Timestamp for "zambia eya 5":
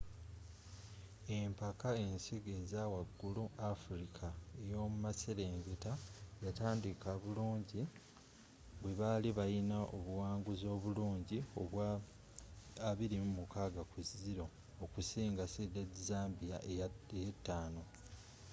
16.07-17.81